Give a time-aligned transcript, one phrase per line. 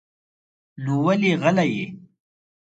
[0.83, 1.85] نو ولې غلی يې؟